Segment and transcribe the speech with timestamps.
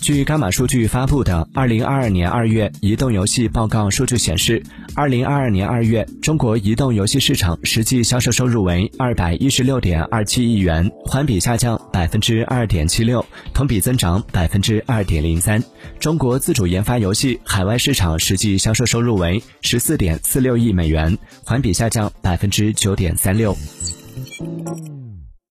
[0.00, 4.62] 据伽马数据发布的二零二二年二月移动游戏报告数据显示
[4.94, 15.62] 二零二二年二月中国移动游戏市场实际销售收入为二百一十六点二七亿元环比下降百分之二点七六同比增长百分之二点零三。
[15.98, 23.54] 中国自主研发游戏海外市场实际销售收入为十四点四六亿美元环比下降百分之九点三六。